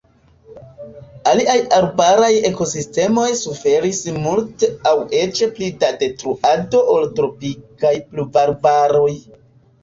Aliaj 1.31 1.57
arbaraj 1.79 2.29
ekosistemoj 2.49 3.25
suferis 3.41 3.99
multe 4.23 4.69
aŭ 4.93 4.95
eĉ 5.19 5.43
pli 5.59 5.69
da 5.85 5.91
detruado 6.05 6.83
ol 6.95 7.07
tropikaj 7.21 7.95
pluvarbaroj. 8.09 9.13